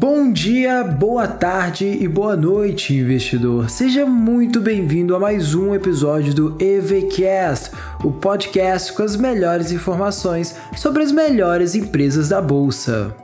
[0.00, 3.68] Bom dia, boa tarde e boa noite, investidor.
[3.68, 10.56] Seja muito bem-vindo a mais um episódio do EVCast, o podcast com as melhores informações
[10.74, 13.14] sobre as melhores empresas da bolsa.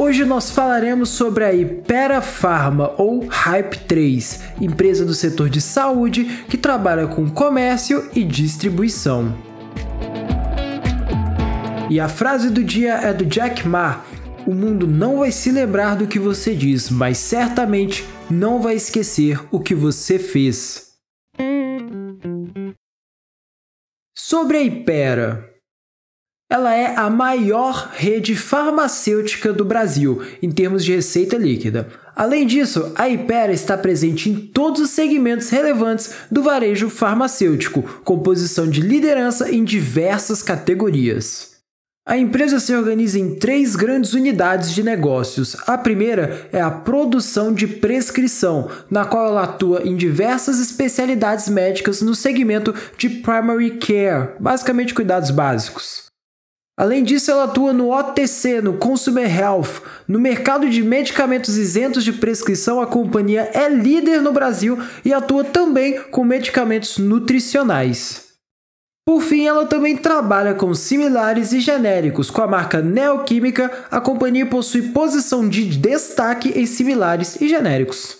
[0.00, 6.24] Hoje nós falaremos sobre a Ipera Pharma ou Hype 3, empresa do setor de saúde
[6.48, 9.34] que trabalha com comércio e distribuição.
[11.88, 14.04] E a frase do dia é do Jack Ma:
[14.44, 19.40] O mundo não vai se lembrar do que você diz, mas certamente não vai esquecer
[19.52, 20.94] o que você fez.
[24.16, 25.52] Sobre a Ipera.
[26.48, 31.88] Ela é a maior rede farmacêutica do Brasil em termos de receita líquida.
[32.14, 38.20] Além disso, a Ipera está presente em todos os segmentos relevantes do varejo farmacêutico, com
[38.20, 41.55] posição de liderança em diversas categorias.
[42.08, 45.56] A empresa se organiza em três grandes unidades de negócios.
[45.66, 52.00] A primeira é a produção de prescrição, na qual ela atua em diversas especialidades médicas
[52.02, 56.04] no segmento de primary care, basicamente cuidados básicos.
[56.78, 59.82] Além disso, ela atua no OTC, no Consumer Health.
[60.06, 65.42] No mercado de medicamentos isentos de prescrição, a companhia é líder no Brasil e atua
[65.42, 68.25] também com medicamentos nutricionais.
[69.08, 72.28] Por fim, ela também trabalha com similares e genéricos.
[72.28, 78.18] Com a marca Neoquímica, a companhia possui posição de destaque em similares e genéricos.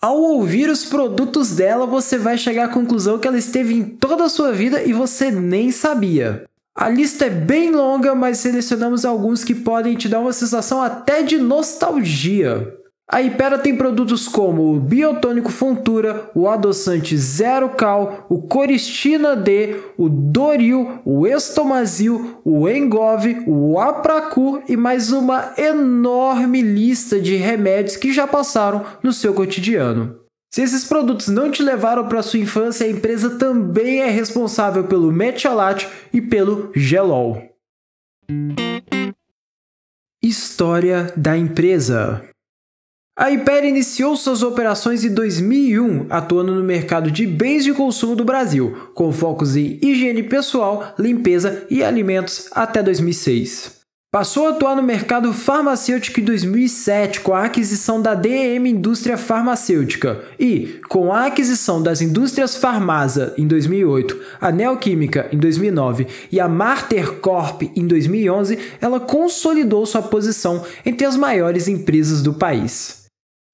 [0.00, 4.24] Ao ouvir os produtos dela, você vai chegar à conclusão que ela esteve em toda
[4.24, 6.44] a sua vida e você nem sabia.
[6.74, 11.22] A lista é bem longa, mas selecionamos alguns que podem te dar uma sensação até
[11.22, 12.77] de nostalgia.
[13.10, 19.80] A Ipera tem produtos como o Biotônico Fontura, o Adoçante Zero Cal, o Coristina D,
[19.96, 27.96] o Doril, o Estomazil, o Engove, o Apracur e mais uma enorme lista de remédios
[27.96, 30.20] que já passaram no seu cotidiano.
[30.52, 35.10] Se esses produtos não te levaram para sua infância, a empresa também é responsável pelo
[35.10, 37.42] Metiolate e pelo Gelol.
[40.22, 42.27] História da empresa
[43.18, 48.24] a Hyper iniciou suas operações em 2001, atuando no mercado de bens de consumo do
[48.24, 53.76] Brasil, com focos em higiene pessoal, limpeza e alimentos até 2006.
[54.12, 60.20] Passou a atuar no mercado farmacêutico em 2007 com a aquisição da DM Indústria Farmacêutica
[60.38, 66.48] e, com a aquisição das indústrias Farmasa em 2008, a Neoquímica em 2009 e a
[66.48, 72.97] Marter Corp em 2011, ela consolidou sua posição entre as maiores empresas do país.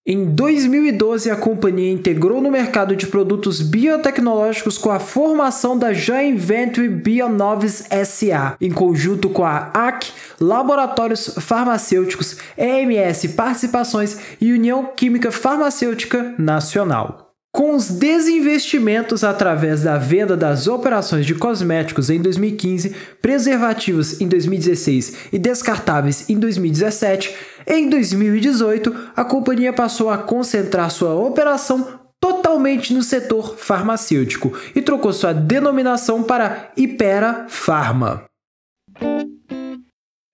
[0.06, 6.36] Em 2012, a companhia integrou no mercado de produtos biotecnológicos com a formação da Joint
[6.36, 15.32] Venture Bionovis SA, em conjunto com a AC, Laboratórios Farmacêuticos, EMS Participações e União Química
[15.32, 17.24] Farmacêutica Nacional.
[17.54, 22.92] Com os desinvestimentos através da venda das operações de cosméticos em 2015,
[23.22, 27.32] preservativos em 2016 e descartáveis em 2017,
[27.66, 35.12] em 2018 a companhia passou a concentrar sua operação totalmente no setor farmacêutico e trocou
[35.12, 38.24] sua denominação para Ipera Pharma.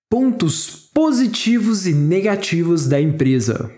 [0.09, 3.73] Pontos positivos e negativos da empresa.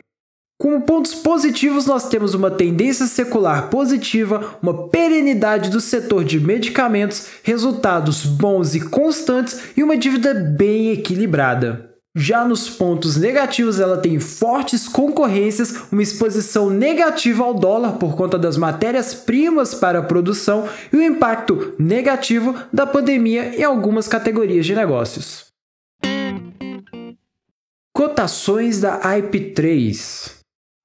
[0.61, 7.27] Como pontos positivos, nós temos uma tendência secular positiva, uma perenidade do setor de medicamentos,
[7.43, 11.92] resultados bons e constantes e uma dívida bem equilibrada.
[12.15, 18.39] Já nos pontos negativos, ela tem fortes concorrências, uma exposição negativa ao dólar por conta
[18.39, 24.75] das matérias-primas para a produção e o impacto negativo da pandemia em algumas categorias de
[24.75, 25.47] negócios.
[27.95, 30.42] Cotações da IP3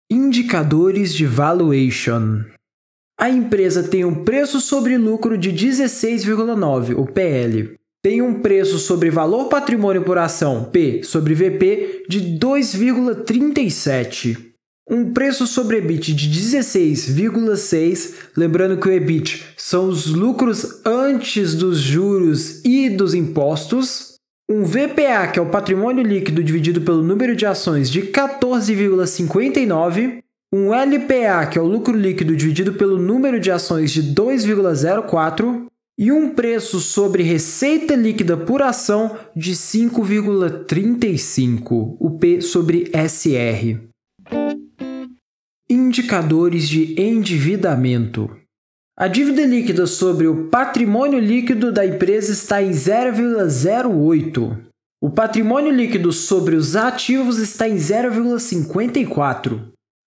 [0.09, 2.45] Indicadores de valuation.
[3.21, 7.77] A empresa tem um preço sobre lucro de 16,9, o PL.
[8.01, 14.48] Tem um preço sobre valor patrimônio por ação, P sobre VP, de 2,37
[14.91, 21.79] um preço sobre EBIT de 16,6, lembrando que o EBIT são os lucros antes dos
[21.79, 24.15] juros e dos impostos,
[24.51, 30.73] um VPA, que é o patrimônio líquido dividido pelo número de ações, de 14,59, um
[30.73, 35.67] LPA, que é o lucro líquido dividido pelo número de ações, de 2,04,
[35.99, 43.87] e um preço sobre receita líquida por ação de 5,35, o P sobre SR.
[45.71, 48.35] Indicadores de endividamento.
[48.99, 54.57] A dívida líquida sobre o patrimônio líquido da empresa está em 0,08.
[54.99, 59.61] O patrimônio líquido sobre os ativos está em 0,54.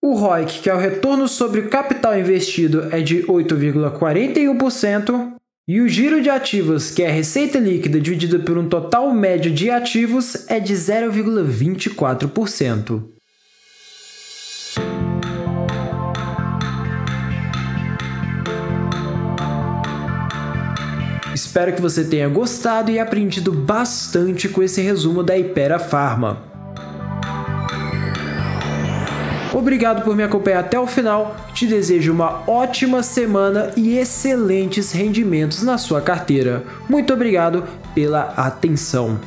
[0.00, 5.27] O ROIC, que é o retorno sobre o capital investido, é de 8,41%.
[5.68, 9.52] E o giro de ativos, que é a receita líquida dividida por um total médio
[9.52, 13.02] de ativos, é de 0,24%.
[21.34, 26.47] Espero que você tenha gostado e aprendido bastante com esse resumo da Ipera Pharma.
[29.58, 31.34] Obrigado por me acompanhar até o final.
[31.52, 36.62] Te desejo uma ótima semana e excelentes rendimentos na sua carteira.
[36.88, 39.18] Muito obrigado pela atenção.